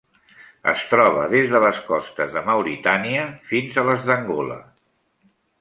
Es 0.71 0.85
troba 0.93 1.25
des 1.33 1.51
de 1.51 1.61
les 1.65 1.83
costes 1.91 2.33
de 2.37 2.43
Mauritània 2.49 3.29
fins 3.53 3.81
a 3.83 3.87
les 3.91 4.09
d'Angola. 4.11 4.63